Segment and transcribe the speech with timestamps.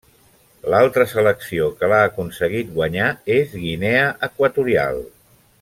[0.73, 5.03] L'altra selecció que l'ha aconseguit guanyar és Guinea Equatorial.